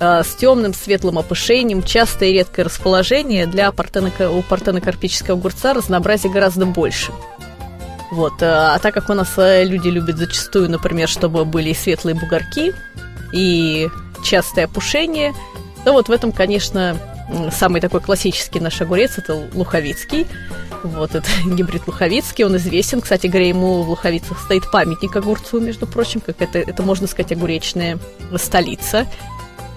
э, 0.00 0.22
с 0.22 0.34
темным, 0.34 0.72
светлым 0.72 1.18
опышением, 1.18 1.82
частое 1.82 2.30
и 2.30 2.32
редкое 2.32 2.62
расположение 2.62 3.46
для 3.46 3.70
партенока, 3.70 4.30
у 4.30 4.42
партенокарпического 4.42 5.36
огурца 5.36 5.74
разнообразия 5.74 6.30
гораздо 6.30 6.64
больше. 6.64 7.12
Вот, 8.12 8.40
э, 8.40 8.46
а 8.46 8.78
так 8.78 8.94
как 8.94 9.10
у 9.10 9.14
нас 9.14 9.34
люди 9.36 9.88
любят 9.88 10.16
зачастую, 10.16 10.70
например, 10.70 11.06
чтобы 11.06 11.44
были 11.44 11.74
светлые 11.74 12.14
бугорки 12.14 12.72
и 13.32 13.88
частое 14.24 14.64
опушение, 14.64 15.34
то 15.84 15.92
вот 15.92 16.08
в 16.08 16.12
этом, 16.12 16.32
конечно, 16.32 16.96
самый 17.50 17.80
такой 17.80 18.00
классический 18.00 18.60
наш 18.60 18.80
огурец 18.80 19.18
это 19.18 19.48
луховицкий. 19.54 20.26
Вот, 20.82 21.14
это 21.14 21.28
гибрид 21.46 21.86
луховицкий, 21.86 22.44
он 22.44 22.56
известен. 22.56 23.00
Кстати 23.00 23.26
говоря, 23.26 23.48
ему 23.48 23.82
в 23.82 23.90
Луховицах 23.90 24.40
стоит 24.40 24.70
памятник 24.70 25.16
огурцу, 25.16 25.60
между 25.60 25.86
прочим, 25.86 26.20
как 26.20 26.40
это, 26.40 26.58
это 26.58 26.82
можно 26.82 27.06
сказать, 27.06 27.32
огуречная 27.32 27.98
столица. 28.36 29.06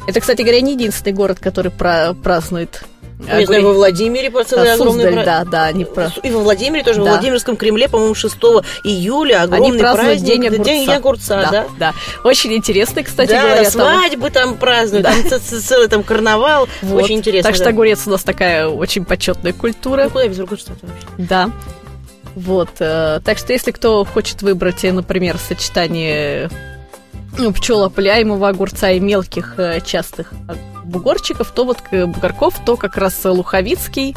Это, 0.08 0.20
кстати 0.20 0.42
говоря, 0.42 0.62
не 0.62 0.74
единственный 0.74 1.14
город, 1.14 1.40
который 1.40 1.72
празднует 1.72 2.84
я 3.28 3.40
не 3.40 3.46
знаю, 3.46 3.66
во 3.66 3.74
Владимире 3.74 4.32
целый 4.44 4.72
а, 4.72 4.76
огромный 4.76 5.06
Суздаль, 5.06 5.26
да, 5.26 5.44
да, 5.44 5.66
они 5.66 5.86
про... 5.86 6.12
И 6.24 6.30
во 6.32 6.40
Владимире 6.40 6.84
тоже, 6.84 7.00
да. 7.00 7.06
во 7.06 7.12
Владимирском 7.12 7.56
Кремле, 7.56 7.88
по-моему, 7.88 8.16
6 8.16 8.36
июля 8.84 9.44
огромный 9.44 9.70
они 9.70 9.80
праздник. 9.80 10.24
День 10.24 10.48
огурца. 10.48 10.64
День 10.64 10.90
огурца, 10.92 11.42
да, 11.42 11.52
да. 11.52 11.66
Да, 11.80 11.94
очень 12.24 12.54
интересный, 12.54 13.04
кстати 13.04 13.32
да, 13.32 13.42
говоря. 13.42 13.70
свадьбы 13.70 14.30
там 14.30 14.58
празднуют, 14.58 15.04
да. 15.04 15.14
там 15.30 15.40
целый 15.42 15.88
там 15.88 16.04
карнавал, 16.04 16.68
вот. 16.82 17.04
очень 17.04 17.16
интересно. 17.16 17.50
Так 17.50 17.56
что 17.56 17.70
огурец 17.70 18.08
у 18.08 18.12
нас 18.12 18.24
такая 18.24 18.68
очень 18.68 19.06
почетная 19.06 19.54
культура. 19.54 20.06
Ну, 20.06 20.10
куда 20.10 20.28
без 20.28 20.40
огурца 20.40 20.74
вообще? 20.82 21.08
Да. 21.18 21.52
Вот, 22.36 22.70
э, 22.80 23.20
так 23.26 23.38
что 23.38 23.52
если 23.52 23.72
кто 23.72 24.06
хочет 24.06 24.42
выбрать, 24.42 24.86
э, 24.86 24.92
например, 24.94 25.38
сочетание 25.38 26.50
ну, 27.38 27.54
пчелопыляемого 27.54 28.50
огурца 28.50 28.92
и 28.92 29.00
мелких 29.00 29.56
э, 29.58 29.82
частых 29.82 30.34
бугорчиков, 30.84 31.52
то 31.52 31.64
вот 31.66 31.78
бугорков, 31.92 32.64
то 32.66 32.78
как 32.78 32.98
раз 32.98 33.20
луховицкий 33.24 34.16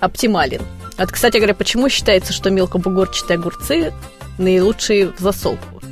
оптимален. 0.00 0.62
Вот, 0.96 1.10
кстати 1.10 1.38
говоря, 1.38 1.54
почему 1.54 1.88
считается, 1.88 2.32
что 2.32 2.50
мелкобугорчатые 2.50 3.38
огурцы 3.38 3.92
наилучшие 4.38 5.08
в 5.08 5.18
засолку? 5.18 5.82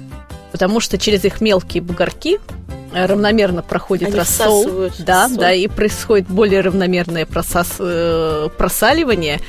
Потому 0.53 0.81
что 0.81 0.99
через 0.99 1.25
их 1.25 1.41
мелкие 1.41 1.83
бугорки 1.83 2.39
равномерно 2.93 3.63
проходит 3.63 4.09
Они 4.09 4.17
рассол, 4.17 4.91
да, 4.99 5.29
соль. 5.29 5.39
да, 5.39 5.53
и 5.53 5.67
происходит 5.67 6.29
более 6.29 6.61
равномерное 6.61 7.25
просас, 7.27 7.77
э, 7.79 8.49
просаливание, 8.57 9.41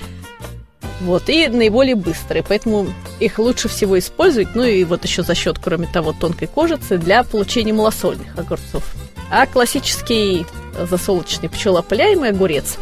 вот, 1.02 1.30
и 1.30 1.48
наиболее 1.48 1.96
быстрые, 1.96 2.44
поэтому 2.48 2.88
их 3.20 3.40
лучше 3.40 3.68
всего 3.68 3.98
использовать, 4.00 4.56
ну 4.56 4.64
и 4.64 4.84
вот 4.84 5.04
еще 5.04 5.24
за 5.24 5.36
счет, 5.36 5.58
кроме 5.62 5.88
того, 5.88 6.14
тонкой 6.14 6.48
кожицы 6.48 6.98
для 6.98 7.24
получения 7.24 7.74
малосольных 7.74 8.38
огурцов. 8.38 8.84
А 9.30 9.46
классический 9.48 10.46
засолочный 10.90 11.50
пчелоопыляемый 11.50 12.30
огурец 12.30 12.78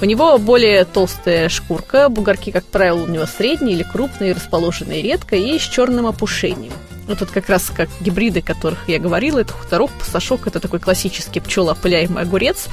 у 0.00 0.04
него 0.04 0.38
более 0.38 0.84
толстая 0.84 1.48
шкурка, 1.48 2.08
бугорки, 2.08 2.52
как 2.52 2.64
правило, 2.64 3.02
у 3.02 3.08
него 3.08 3.26
средние 3.26 3.74
или 3.74 3.82
крупные, 3.82 4.32
расположенные 4.32 5.02
редко 5.02 5.34
и 5.34 5.58
с 5.58 5.62
черным 5.62 6.06
опушением. 6.06 6.72
Вот 7.08 7.18
тут 7.18 7.30
как 7.30 7.48
раз 7.48 7.72
как 7.74 7.88
гибриды, 8.00 8.40
о 8.40 8.42
которых 8.42 8.88
я 8.88 9.00
говорила, 9.00 9.40
это 9.40 9.52
хуторок, 9.52 9.90
пасашок, 9.98 10.46
это 10.46 10.60
такой 10.60 10.78
классический 10.78 11.40
пчелоопыляемый 11.40 12.22
огурец. 12.22 12.68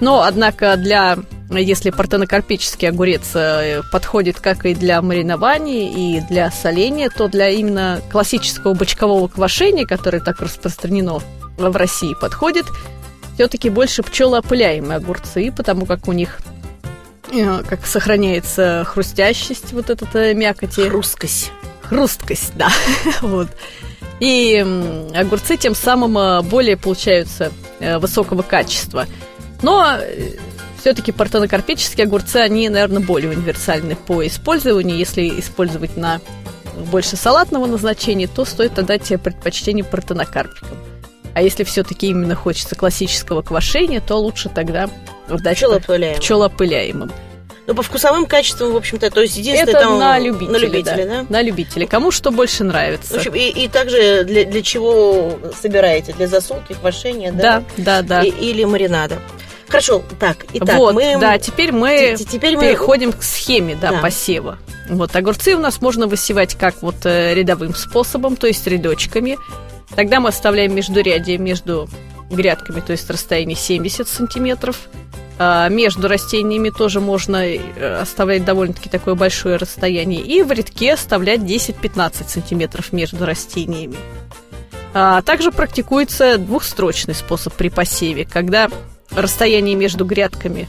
Но, 0.00 0.22
однако, 0.22 0.76
для 0.76 1.18
если 1.50 1.90
партенокарпический 1.90 2.88
огурец 2.88 3.30
э, 3.34 3.82
подходит 3.92 4.40
как 4.40 4.66
и 4.66 4.74
для 4.74 5.00
маринования, 5.00 5.90
и 5.92 6.20
для 6.20 6.50
соления, 6.50 7.08
то 7.08 7.28
для 7.28 7.50
именно 7.50 8.00
классического 8.10 8.74
бочкового 8.74 9.28
квашения, 9.28 9.86
которое 9.86 10.20
так 10.20 10.40
распространено 10.40 11.20
в 11.56 11.76
России, 11.76 12.14
подходит 12.20 12.66
все-таки 13.34 13.70
больше 13.70 14.02
пчелоопыляемые 14.02 14.96
огурцы, 14.96 15.52
потому 15.56 15.86
как 15.86 16.08
у 16.08 16.12
них 16.12 16.38
э, 17.32 17.62
как 17.68 17.86
сохраняется 17.86 18.84
хрустящесть 18.84 19.72
вот 19.72 19.90
эта 19.90 20.34
мякоти. 20.34 20.88
Хрусткость. 20.88 21.52
Хрусткость, 21.82 22.52
да. 22.56 22.70
вот. 23.22 23.48
И 24.18 24.58
огурцы 25.14 25.56
тем 25.56 25.76
самым 25.76 26.18
э, 26.18 26.42
более 26.42 26.76
получаются 26.76 27.52
высокого 27.78 28.42
качества. 28.42 29.06
Но 29.62 29.98
все-таки 30.80 31.12
партенокарпические 31.12 32.04
огурцы, 32.04 32.36
они, 32.36 32.68
наверное, 32.68 33.02
более 33.02 33.30
универсальны 33.30 33.96
по 33.96 34.26
использованию. 34.26 34.96
Если 34.96 35.40
использовать 35.40 35.96
на 35.96 36.20
больше 36.90 37.16
салатного 37.16 37.66
назначения, 37.66 38.28
то 38.28 38.44
стоит 38.44 38.78
отдать 38.78 39.08
предпочтение 39.22 39.84
партенокарпикам. 39.84 40.78
А 41.34 41.42
если 41.42 41.64
все-таки 41.64 42.08
именно 42.08 42.34
хочется 42.34 42.76
классического 42.76 43.42
квашения, 43.42 44.00
то 44.00 44.16
лучше 44.16 44.48
тогда 44.48 44.88
отдать 45.28 45.58
пчелопыляемым. 45.58 46.20
пчелопыляемым. 46.20 47.12
Ну, 47.66 47.74
по 47.74 47.82
вкусовым 47.82 48.26
качествам, 48.26 48.72
в 48.72 48.76
общем-то, 48.76 49.10
то 49.10 49.20
есть 49.20 49.36
единственное 49.36 49.72
Это 49.72 49.80
там... 49.80 49.98
на 49.98 50.18
любителя, 50.20 50.52
на 50.52 50.56
любителя, 50.56 51.04
да. 51.04 51.22
да? 51.22 51.26
На 51.28 51.42
любителя. 51.42 51.86
Кому 51.86 52.12
что 52.12 52.30
больше 52.30 52.62
нравится. 52.62 53.14
В 53.14 53.16
общем, 53.16 53.34
и, 53.34 53.48
и 53.48 53.68
также 53.68 54.22
для, 54.24 54.44
для 54.44 54.62
чего 54.62 55.36
собираете? 55.60 56.12
Для 56.12 56.28
засолки, 56.28 56.74
квашения, 56.74 57.32
да? 57.32 57.64
Да, 57.76 58.02
да, 58.02 58.02
да. 58.02 58.22
И, 58.22 58.30
или 58.30 58.62
маринада. 58.64 59.18
Хорошо, 59.76 60.02
так, 60.18 60.46
итак, 60.54 60.78
вот, 60.78 60.94
мы... 60.94 61.18
Да, 61.20 61.38
теперь 61.38 61.70
мы 61.70 62.16
теперь 62.18 62.58
переходим 62.58 63.08
мы... 63.08 63.14
к 63.14 63.22
схеме, 63.22 63.76
да, 63.78 63.92
да, 63.92 63.98
посева. 63.98 64.58
Вот, 64.88 65.14
огурцы 65.14 65.54
у 65.54 65.58
нас 65.58 65.82
можно 65.82 66.06
высевать 66.06 66.54
как 66.54 66.80
вот 66.80 67.04
э, 67.04 67.34
рядовым 67.34 67.74
способом, 67.74 68.36
то 68.36 68.46
есть 68.46 68.66
рядочками. 68.66 69.36
Тогда 69.94 70.20
мы 70.20 70.30
оставляем 70.30 70.74
междурядие 70.74 71.36
между 71.36 71.88
грядками, 72.30 72.80
то 72.80 72.92
есть 72.92 73.08
расстояние 73.10 73.56
70 73.56 74.08
сантиметров. 74.08 74.88
А 75.38 75.68
между 75.68 76.08
растениями 76.08 76.70
тоже 76.70 77.00
можно 77.00 77.44
э, 77.44 77.98
оставлять 78.00 78.46
довольно-таки 78.46 78.88
такое 78.88 79.14
большое 79.14 79.56
расстояние. 79.56 80.22
И 80.22 80.42
в 80.42 80.52
рядке 80.52 80.94
оставлять 80.94 81.40
10-15 81.40 82.28
сантиметров 82.28 82.94
между 82.94 83.26
растениями. 83.26 83.96
А 84.94 85.20
также 85.20 85.52
практикуется 85.52 86.38
двухстрочный 86.38 87.14
способ 87.14 87.52
при 87.52 87.68
посеве, 87.68 88.24
когда 88.24 88.70
расстояние 89.16 89.74
между 89.74 90.04
грядками, 90.04 90.68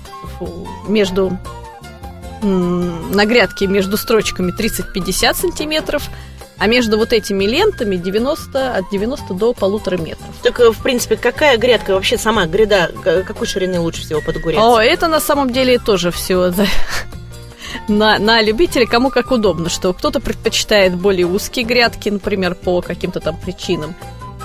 между 0.87 1.37
на 2.41 3.25
грядке 3.25 3.65
между 3.65 3.97
строчками 3.97 4.51
30-50 4.51 5.33
сантиметров, 5.35 6.03
а 6.59 6.67
между 6.67 6.97
вот 6.97 7.13
этими 7.13 7.45
лентами 7.45 7.95
90, 7.95 8.75
от 8.75 8.89
90 8.91 9.33
до 9.33 9.53
полутора 9.53 9.97
метров. 9.97 10.27
Так, 10.43 10.59
э, 10.59 10.71
в 10.71 10.81
принципе, 10.81 11.15
какая 11.15 11.57
грядка, 11.57 11.91
вообще 11.91 12.17
сама 12.17 12.45
гряда, 12.45 12.91
какой 13.03 13.47
ширины 13.47 13.79
лучше 13.79 14.01
всего 14.01 14.21
под 14.21 14.37
огурец? 14.37 14.59
О, 14.59 14.79
это 14.79 15.07
на 15.07 15.19
самом 15.19 15.51
деле 15.51 15.79
тоже 15.79 16.11
все 16.11 16.53
на, 17.87 18.17
на 18.19 18.41
любителя, 18.41 18.85
кому 18.85 19.09
как 19.09 19.31
удобно, 19.31 19.69
что 19.69 19.93
кто-то 19.93 20.19
предпочитает 20.19 20.95
более 20.95 21.25
узкие 21.27 21.65
грядки, 21.65 22.09
например, 22.09 22.55
по 22.55 22.81
каким-то 22.81 23.19
там 23.19 23.37
причинам, 23.37 23.95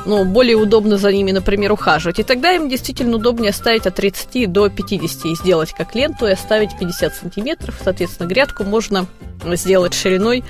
ну, 0.04 0.24
более 0.24 0.56
удобно 0.56 0.96
за 0.96 1.12
ними, 1.12 1.32
например, 1.32 1.72
ухаживать. 1.72 2.18
И 2.18 2.22
тогда 2.22 2.52
им 2.52 2.68
действительно 2.68 3.16
удобнее 3.16 3.50
оставить 3.50 3.86
от 3.86 3.94
30 3.94 4.50
до 4.50 4.68
50 4.68 5.26
и 5.26 5.34
сделать 5.34 5.72
как 5.72 5.94
ленту 5.94 6.26
и 6.26 6.32
оставить 6.32 6.76
50 6.78 7.14
сантиметров. 7.14 7.80
Соответственно, 7.82 8.26
грядку 8.26 8.64
можно 8.64 9.06
сделать 9.44 9.94
шириной 9.94 10.44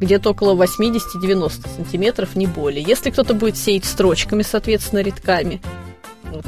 где-то 0.00 0.30
около 0.30 0.54
80-90 0.54 1.76
сантиметров, 1.76 2.34
не 2.34 2.46
более. 2.46 2.82
Если 2.82 3.10
кто-то 3.10 3.34
будет 3.34 3.56
сеять 3.56 3.84
строчками, 3.84 4.42
соответственно, 4.42 5.00
рядками, 5.00 5.60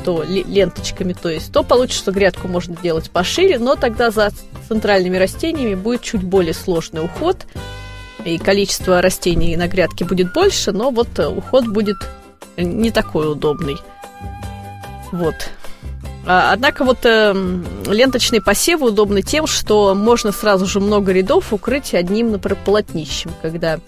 то 0.04 0.24
ленточками, 0.24 1.12
то 1.12 1.28
есть, 1.28 1.52
то 1.52 1.62
получится, 1.62 2.02
что 2.02 2.12
грядку 2.12 2.48
можно 2.48 2.74
делать 2.76 3.10
пошире, 3.10 3.58
но 3.58 3.76
тогда 3.76 4.10
за 4.10 4.30
центральными 4.68 5.16
растениями 5.16 5.74
будет 5.74 6.02
чуть 6.02 6.24
более 6.24 6.54
сложный 6.54 7.04
уход, 7.04 7.46
и 8.24 8.38
количество 8.38 9.00
растений 9.00 9.56
на 9.56 9.68
грядке 9.68 10.04
будет 10.04 10.32
больше, 10.32 10.72
но 10.72 10.90
вот 10.90 11.16
уход 11.18 11.66
будет 11.68 11.98
не 12.56 12.90
такой 12.90 13.30
удобный. 13.30 13.76
Вот. 15.12 15.34
А, 16.26 16.52
однако 16.52 16.84
вот 16.84 16.98
э, 17.04 17.32
ленточные 17.86 18.42
посевы 18.42 18.88
удобны 18.88 19.22
тем, 19.22 19.46
что 19.46 19.94
можно 19.94 20.32
сразу 20.32 20.66
же 20.66 20.80
много 20.80 21.12
рядов 21.12 21.52
укрыть 21.52 21.94
одним, 21.94 22.32
например, 22.32 22.58
полотнищем, 22.64 23.30
когда 23.42 23.78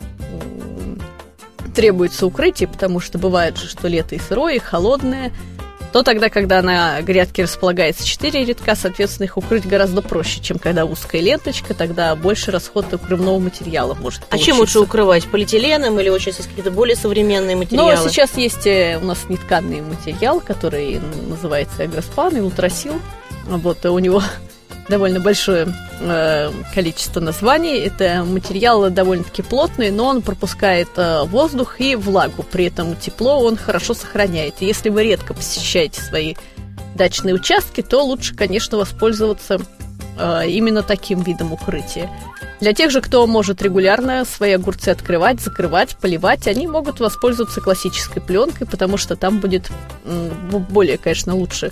требуется 1.74 2.26
укрытие, 2.26 2.68
потому 2.68 3.00
что 3.00 3.18
бывает 3.18 3.56
же, 3.56 3.68
что 3.68 3.88
лето 3.88 4.14
и 4.14 4.18
сырое, 4.18 4.54
и 4.54 4.58
холодное, 4.58 5.32
то 5.92 6.02
тогда, 6.02 6.28
когда 6.28 6.62
на 6.62 7.00
грядке 7.02 7.44
располагается 7.44 8.06
4 8.06 8.44
рядка, 8.44 8.74
соответственно, 8.74 9.24
их 9.24 9.36
укрыть 9.36 9.66
гораздо 9.66 10.02
проще, 10.02 10.40
чем 10.40 10.58
когда 10.58 10.84
узкая 10.84 11.20
ленточка, 11.20 11.74
тогда 11.74 12.14
больше 12.14 12.50
расход 12.50 12.92
укрывного 12.92 13.38
материала 13.38 13.94
может 13.94 14.22
А 14.30 14.38
чем 14.38 14.58
лучше 14.58 14.80
укрывать? 14.80 15.24
Полиэтиленом 15.26 15.98
или 16.00 16.08
вот 16.08 16.20
сейчас 16.20 16.36
есть 16.36 16.48
какие-то 16.48 16.70
более 16.70 16.96
современные 16.96 17.56
ну, 17.56 17.62
материалы? 17.62 17.96
Ну, 17.96 18.08
сейчас 18.08 18.36
есть 18.36 18.66
э, 18.66 18.98
у 19.00 19.04
нас 19.04 19.18
нетканный 19.28 19.80
материал, 19.80 20.40
который 20.40 21.00
называется 21.28 21.84
агроспан 21.84 22.36
и 22.36 22.40
ултрасил. 22.40 22.94
Вот, 23.46 23.84
у 23.86 23.98
него 23.98 24.22
довольно 24.88 25.20
большое 25.20 25.68
э, 26.00 26.50
количество 26.74 27.20
названий. 27.20 27.78
Это 27.78 28.24
материал 28.24 28.90
довольно-таки 28.90 29.42
плотный, 29.42 29.90
но 29.90 30.06
он 30.06 30.22
пропускает 30.22 30.88
э, 30.96 31.24
воздух 31.24 31.80
и 31.80 31.94
влагу. 31.94 32.42
При 32.42 32.66
этом 32.66 32.96
тепло 32.96 33.40
он 33.42 33.56
хорошо 33.56 33.94
сохраняет. 33.94 34.56
Если 34.60 34.88
вы 34.88 35.04
редко 35.04 35.34
посещаете 35.34 36.00
свои 36.00 36.34
дачные 36.94 37.34
участки, 37.34 37.82
то 37.82 38.04
лучше, 38.04 38.34
конечно, 38.34 38.78
воспользоваться 38.78 39.60
э, 40.18 40.48
именно 40.48 40.82
таким 40.82 41.22
видом 41.22 41.52
укрытия. 41.52 42.10
Для 42.60 42.72
тех 42.72 42.90
же, 42.90 43.00
кто 43.00 43.24
может 43.28 43.62
регулярно 43.62 44.24
свои 44.24 44.52
огурцы 44.52 44.88
открывать, 44.88 45.40
закрывать, 45.40 45.96
поливать, 45.96 46.48
они 46.48 46.66
могут 46.66 46.98
воспользоваться 46.98 47.60
классической 47.60 48.20
пленкой, 48.20 48.66
потому 48.66 48.96
что 48.96 49.14
там 49.14 49.38
будет 49.38 49.70
более, 50.68 50.98
конечно, 50.98 51.36
лучше 51.36 51.70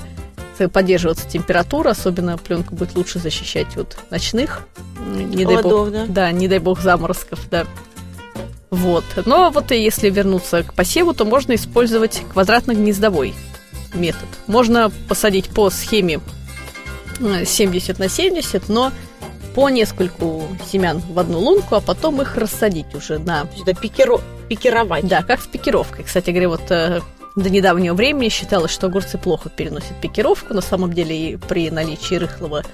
поддерживаться 0.73 1.29
температура, 1.29 1.91
особенно 1.91 2.39
пленка 2.39 2.75
будет 2.75 2.95
лучше 2.95 3.19
защищать 3.19 3.77
от 3.77 3.97
ночных, 4.11 4.63
не 4.99 5.45
дай 5.45 5.63
бог, 5.63 5.91
да? 5.91 6.07
да, 6.07 6.33
не 6.33 6.49
дай 6.49 6.59
бог 6.59 6.81
заморозков, 6.81 7.49
да. 7.51 7.67
Вот. 8.71 9.05
Но 9.25 9.51
вот 9.51 9.71
и 9.73 9.83
если 9.83 10.11
вернуться 10.11 10.63
к 10.63 10.75
посеву, 10.75 11.15
то 11.15 11.25
можно 11.25 11.55
использовать 11.55 12.23
квадратно-гнездовой 12.33 13.35
метод. 13.95 14.29
Можно 14.47 14.91
посадить 15.09 15.49
по 15.49 15.71
схеме 15.71 16.21
70 17.19 17.99
на 17.99 18.09
70, 18.09 18.69
но 18.69 18.93
по 19.55 19.71
нескольку 19.71 20.49
семян 20.71 20.99
в 20.99 21.19
одну 21.19 21.39
лунку, 21.39 21.77
а 21.77 21.81
потом 21.81 22.21
их 22.21 22.37
рассадить 22.37 22.95
уже 22.95 23.19
на... 23.19 23.49
Это 23.59 23.75
пикиро... 23.75 24.21
пикировать. 24.49 25.07
Да, 25.07 25.23
как 25.23 25.41
с 25.41 25.47
пикировкой. 25.47 26.05
Кстати 26.05 26.31
говоря, 26.31 26.51
вот 26.51 26.71
э, 26.71 27.01
до 27.37 27.50
недавнего 27.50 27.95
времени 27.95 28.31
считалось, 28.31 28.73
что 28.73 28.87
огурцы 28.87 29.19
плохо 29.19 29.50
переносят 29.50 30.00
пикировку. 30.00 30.55
На 30.55 30.62
самом 30.62 30.93
деле 30.93 31.33
и 31.33 31.37
при 31.37 31.71
наличии 31.71 32.14
рыхлого 32.14 32.64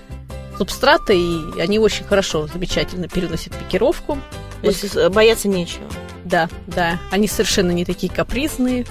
субстрата, 0.57 1.13
и 1.13 1.61
они 1.61 1.79
очень 1.79 2.05
хорошо, 2.05 2.47
замечательно 2.47 3.09
переносят 3.09 3.55
пикировку. 3.57 4.19
То 4.63 4.69
есть 4.69 4.95
вот. 4.95 5.13
бояться 5.13 5.49
нечего. 5.49 5.85
Да, 6.25 6.49
да. 6.69 7.01
Они 7.11 7.27
совершенно 7.27 7.73
не 7.73 7.85
такие 7.85 8.13
капризные, 8.13 8.87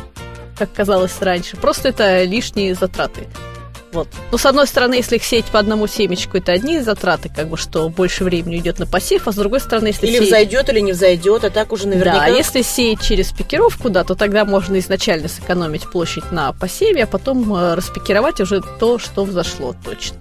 как 0.58 0.74
казалось 0.74 1.22
раньше. 1.22 1.56
Просто 1.56 1.90
это 1.90 2.24
лишние 2.24 2.76
затраты. 2.76 3.28
Вот. 3.92 4.08
Но 4.32 4.38
с 4.38 4.46
одной 4.46 4.68
стороны, 4.68 4.96
если 4.96 5.18
их 5.18 5.24
сеять 5.24 5.46
по 5.46 5.60
одному 5.60 5.86
семечку, 5.86 6.38
это 6.38 6.54
одни 6.54 6.80
затраты, 6.80 7.30
как 7.30 7.50
бы, 7.50 7.58
что 7.58 7.90
больше 7.90 8.24
времени 8.24 8.58
идет 8.58 8.80
на 8.80 8.86
посев, 8.86 9.28
а 9.28 9.32
с 9.32 9.36
другой 9.36 9.60
стороны, 9.60 9.88
если 9.88 10.08
или 10.08 10.18
сеять... 10.18 10.28
взойдет, 10.30 10.70
или 10.70 10.80
не 10.80 10.92
взойдет, 10.94 11.44
а 11.44 11.50
так 11.50 11.72
уже 11.74 11.88
наверняка. 11.88 12.20
Да, 12.20 12.26
а 12.26 12.30
если 12.30 12.62
сеять 12.62 13.02
через 13.02 13.32
пикировку, 13.32 13.90
да, 13.90 14.04
то 14.04 14.16
тогда 14.16 14.46
можно 14.46 14.80
изначально 14.80 15.28
сэкономить 15.28 15.90
площадь 15.90 16.32
на 16.32 16.54
посеве, 16.54 17.04
а 17.04 17.08
потом 17.08 17.54
э, 17.54 17.74
распикировать 17.74 18.40
уже 18.40 18.62
то, 18.80 18.98
что 18.98 19.26
взошло 19.26 19.76
точно. 19.84 20.18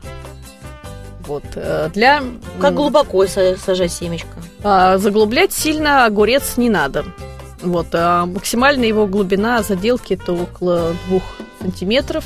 Вот 1.27 1.45
э, 1.55 1.91
для. 1.95 2.25
Как 2.61 2.75
глубоко 2.75 3.25
сажать 3.27 3.93
семечко? 3.93 4.29
А, 4.65 4.99
заглублять 4.99 5.53
сильно 5.53 6.05
огурец 6.05 6.57
не 6.57 6.69
надо. 6.69 7.05
Вот, 7.63 7.89
а 7.93 8.27
максимальная 8.27 8.89
его 8.89 9.07
глубина 9.07 9.63
заделки 9.63 10.15
это 10.15 10.33
около 10.33 10.95
двух 11.07 11.23
сантиметров. 11.61 12.25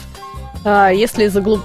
А 0.64 0.90
если 0.90 1.26
заглуб... 1.28 1.61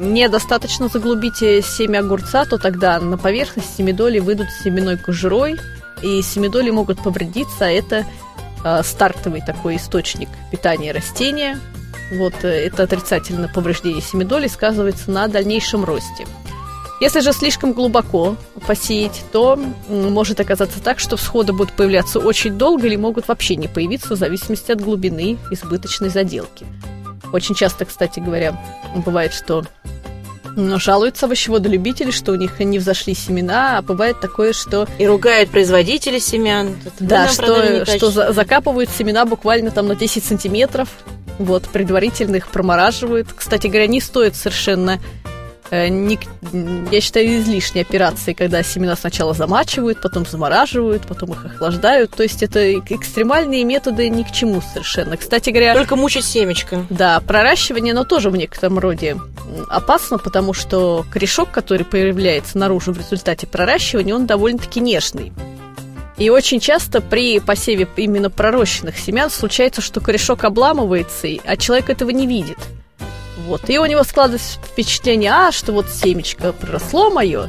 недостаточно 0.00 0.88
заглубить 0.88 1.38
семя 1.38 2.00
огурца, 2.00 2.44
то 2.44 2.58
тогда 2.58 2.98
на 2.98 3.16
поверхность 3.16 3.76
семидоли 3.76 4.18
выйдут 4.18 4.48
семенной 4.62 4.98
кожурой, 4.98 5.56
и 6.02 6.20
семидоли 6.22 6.70
могут 6.70 7.02
повредиться, 7.02 7.66
а 7.66 7.70
это 7.70 8.04
э, 8.64 8.82
стартовый 8.82 9.40
такой 9.40 9.76
источник 9.76 10.28
питания 10.50 10.92
растения. 10.92 11.58
Вот 12.12 12.34
э, 12.42 12.48
это 12.48 12.82
отрицательное 12.82 13.48
повреждение 13.48 14.02
семидоли 14.02 14.48
сказывается 14.48 15.10
на 15.10 15.28
дальнейшем 15.28 15.84
росте. 15.84 16.26
Если 17.00 17.20
же 17.20 17.32
слишком 17.32 17.72
глубоко 17.72 18.36
посеять, 18.66 19.24
то 19.32 19.58
может 19.88 20.40
оказаться 20.40 20.80
так, 20.80 20.98
что 20.98 21.16
всходы 21.16 21.52
будут 21.52 21.72
появляться 21.72 22.18
очень 22.18 22.56
долго 22.56 22.86
или 22.86 22.96
могут 22.96 23.28
вообще 23.28 23.56
не 23.56 23.68
появиться 23.68 24.14
в 24.14 24.18
зависимости 24.18 24.72
от 24.72 24.80
глубины 24.80 25.38
избыточной 25.50 26.08
заделки. 26.08 26.66
Очень 27.32 27.54
часто, 27.54 27.84
кстати 27.84 28.20
говоря, 28.20 28.60
бывает, 29.04 29.32
что 29.32 29.64
но 30.56 30.78
жалуются 30.78 31.26
овощеводолюбители, 31.26 32.10
что 32.10 32.32
у 32.32 32.36
них 32.36 32.60
не 32.60 32.78
взошли 32.78 33.14
семена, 33.14 33.78
а 33.78 33.82
бывает 33.82 34.20
такое, 34.20 34.52
что... 34.52 34.86
И 34.98 35.06
ругают 35.06 35.50
производителей 35.50 36.20
семян. 36.20 36.76
Да, 37.00 37.28
что, 37.28 37.84
что 37.84 38.10
за, 38.10 38.32
закапывают 38.32 38.88
семена 38.90 39.24
буквально 39.24 39.72
там 39.72 39.88
на 39.88 39.96
10 39.96 40.22
сантиметров, 40.22 40.88
вот, 41.38 41.64
предварительно 41.64 42.36
их 42.36 42.48
промораживают. 42.48 43.32
Кстати 43.32 43.66
говоря, 43.66 43.88
не 43.88 44.00
стоит 44.00 44.36
совершенно 44.36 45.00
не, 45.70 46.18
я 46.90 47.00
считаю, 47.00 47.38
излишней 47.38 47.82
операцией, 47.82 48.34
когда 48.34 48.62
семена 48.62 48.96
сначала 48.96 49.34
замачивают, 49.34 50.00
потом 50.00 50.26
замораживают, 50.26 51.06
потом 51.06 51.32
их 51.32 51.44
охлаждают. 51.44 52.10
То 52.12 52.22
есть 52.22 52.42
это 52.42 52.78
экстремальные 52.78 53.64
методы 53.64 54.08
ни 54.08 54.22
к 54.22 54.32
чему 54.32 54.60
совершенно. 54.60 55.16
Кстати 55.16 55.50
говоря... 55.50 55.74
Только 55.74 55.96
мучить 55.96 56.24
семечко. 56.24 56.84
Да, 56.90 57.20
проращивание, 57.20 57.92
оно 57.92 58.04
тоже 58.04 58.30
в 58.30 58.36
некотором 58.36 58.78
роде 58.78 59.16
опасно, 59.68 60.18
потому 60.18 60.52
что 60.52 61.04
корешок, 61.10 61.50
который 61.50 61.84
появляется 61.84 62.58
наружу 62.58 62.92
в 62.92 62.98
результате 62.98 63.46
проращивания, 63.46 64.14
он 64.14 64.26
довольно-таки 64.26 64.80
нежный. 64.80 65.32
И 66.16 66.30
очень 66.30 66.60
часто 66.60 67.00
при 67.00 67.40
посеве 67.40 67.88
именно 67.96 68.30
пророщенных 68.30 68.96
семян 68.96 69.30
случается, 69.30 69.80
что 69.80 70.00
корешок 70.00 70.44
обламывается, 70.44 71.26
а 71.44 71.56
человек 71.56 71.90
этого 71.90 72.10
не 72.10 72.26
видит– 72.26 72.58
вот. 73.46 73.68
И 73.68 73.78
у 73.78 73.86
него 73.86 74.02
складывается 74.04 74.58
впечатление, 74.62 75.32
а, 75.32 75.52
что 75.52 75.72
вот 75.72 75.88
семечко 75.88 76.52
проросло 76.52 77.10
мое, 77.10 77.48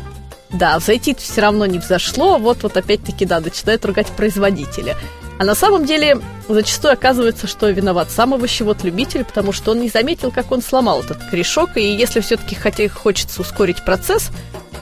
да, 0.52 0.78
взойти 0.80 1.16
все 1.16 1.42
равно 1.42 1.66
не 1.66 1.80
взошло, 1.80 2.38
вот 2.38 2.64
вот 2.64 2.78
опять-таки, 2.78 3.26
да, 3.26 3.40
начинает 3.40 3.86
ругать 3.86 4.08
производителя. 4.08 4.96
А 5.38 5.44
на 5.44 5.56
самом 5.56 5.86
деле 5.86 6.20
зачастую 6.48 6.94
оказывается, 6.94 7.48
что 7.48 7.70
виноват 7.70 8.10
сам 8.10 8.34
овощевод-любитель, 8.34 9.26
потому 9.26 9.52
что 9.52 9.72
он 9.72 9.82
не 9.82 9.90
заметил, 9.90 10.32
как 10.32 10.52
он 10.52 10.62
сломал 10.62 11.02
этот 11.02 11.18
корешок, 11.30 11.76
и 11.76 11.82
если 11.82 12.22
все-таки 12.22 12.56
хотя 12.56 12.88
хочется 12.88 13.42
ускорить 13.42 13.84
процесс 13.84 14.30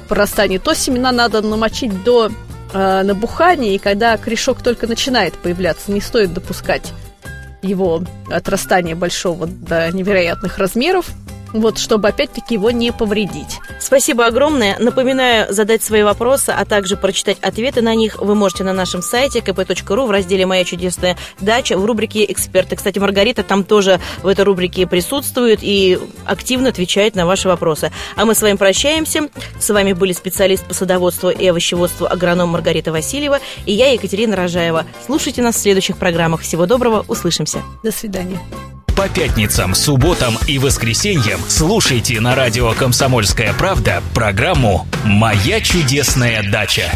прорастания, 0.07 0.59
то 0.59 0.75
семена 0.75 1.11
надо 1.11 1.41
намочить 1.41 2.03
до 2.03 2.29
э, 2.71 3.03
набухания, 3.03 3.71
и 3.71 3.79
когда 3.79 4.15
корешок 4.17 4.61
только 4.61 4.85
начинает 4.85 5.33
появляться, 5.33 5.91
не 5.91 6.01
стоит 6.01 6.33
допускать 6.33 6.91
его 7.63 8.03
отрастания 8.29 8.95
большого 8.95 9.47
до 9.47 9.91
невероятных 9.91 10.57
размеров, 10.57 11.09
вот, 11.53 11.77
чтобы 11.77 12.09
опять-таки 12.09 12.55
его 12.55 12.71
не 12.71 12.91
повредить. 12.91 13.59
Спасибо 13.79 14.25
огромное. 14.25 14.77
Напоминаю, 14.79 15.53
задать 15.53 15.83
свои 15.83 16.03
вопросы, 16.03 16.49
а 16.49 16.65
также 16.65 16.97
прочитать 16.97 17.37
ответы 17.41 17.81
на 17.81 17.95
них 17.95 18.19
вы 18.19 18.35
можете 18.35 18.63
на 18.63 18.73
нашем 18.73 19.01
сайте 19.01 19.39
kp.ru 19.39 20.07
в 20.07 20.11
разделе 20.11 20.45
«Моя 20.45 20.63
чудесная 20.63 21.17
дача» 21.39 21.77
в 21.77 21.85
рубрике 21.85 22.25
«Эксперты». 22.31 22.75
Кстати, 22.75 22.99
Маргарита 22.99 23.43
там 23.43 23.63
тоже 23.63 23.99
в 24.21 24.27
этой 24.27 24.45
рубрике 24.45 24.87
присутствует 24.87 25.59
и 25.61 25.99
активно 26.25 26.69
отвечает 26.69 27.15
на 27.15 27.25
ваши 27.25 27.47
вопросы. 27.47 27.91
А 28.15 28.25
мы 28.25 28.35
с 28.35 28.41
вами 28.41 28.57
прощаемся. 28.57 29.29
С 29.59 29.69
вами 29.69 29.93
были 29.93 30.13
специалист 30.13 30.65
по 30.65 30.73
садоводству 30.73 31.29
и 31.29 31.47
овощеводству 31.47 32.07
агроном 32.07 32.49
Маргарита 32.49 32.91
Васильева 32.91 33.39
и 33.65 33.73
я, 33.73 33.91
Екатерина 33.91 34.35
Рожаева. 34.35 34.85
Слушайте 35.05 35.41
нас 35.41 35.55
в 35.55 35.59
следующих 35.59 35.97
программах. 35.97 36.41
Всего 36.41 36.65
доброго, 36.65 37.05
услышимся. 37.07 37.61
До 37.83 37.91
свидания. 37.91 38.39
По 39.03 39.09
пятницам, 39.09 39.75
субботам 39.75 40.37
и 40.47 40.57
воскресеньям 40.59 41.41
слушайте 41.49 42.21
на 42.21 42.35
радио 42.35 42.71
«Комсомольская 42.71 43.51
правда» 43.51 44.01
программу 44.13 44.87
«Моя 45.03 45.59
чудесная 45.59 46.41
дача». 46.49 46.89